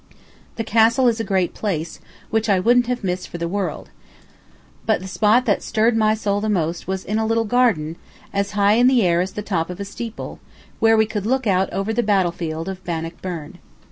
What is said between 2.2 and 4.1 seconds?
which I wouldn't have missed for the world;